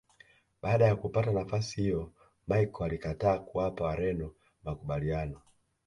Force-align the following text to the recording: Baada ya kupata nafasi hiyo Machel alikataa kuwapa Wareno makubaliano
Baada 0.61 0.85
ya 0.85 0.95
kupata 0.95 1.31
nafasi 1.31 1.81
hiyo 1.81 2.11
Machel 2.47 2.69
alikataa 2.85 3.39
kuwapa 3.39 3.83
Wareno 3.83 4.31
makubaliano 4.63 5.41